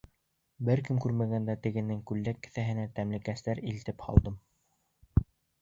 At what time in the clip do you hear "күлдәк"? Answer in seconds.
2.11-2.41